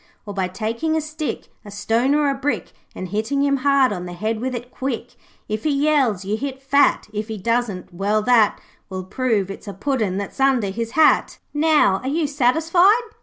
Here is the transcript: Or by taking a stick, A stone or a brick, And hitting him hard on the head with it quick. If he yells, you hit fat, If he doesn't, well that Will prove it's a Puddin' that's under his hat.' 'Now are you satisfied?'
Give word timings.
Or 0.25 0.33
by 0.33 0.47
taking 0.47 0.97
a 0.97 0.99
stick, 0.99 1.49
A 1.63 1.69
stone 1.69 2.15
or 2.15 2.27
a 2.27 2.33
brick, 2.33 2.71
And 2.95 3.09
hitting 3.09 3.43
him 3.43 3.57
hard 3.57 3.93
on 3.93 4.07
the 4.07 4.13
head 4.13 4.39
with 4.41 4.55
it 4.55 4.71
quick. 4.71 5.15
If 5.47 5.63
he 5.63 5.69
yells, 5.69 6.25
you 6.25 6.37
hit 6.37 6.59
fat, 6.59 7.07
If 7.13 7.27
he 7.27 7.37
doesn't, 7.37 7.93
well 7.93 8.23
that 8.23 8.59
Will 8.89 9.03
prove 9.03 9.51
it's 9.51 9.67
a 9.67 9.73
Puddin' 9.75 10.17
that's 10.17 10.39
under 10.39 10.69
his 10.71 10.93
hat.' 10.97 11.37
'Now 11.53 11.99
are 12.01 12.07
you 12.09 12.25
satisfied?' 12.25 13.09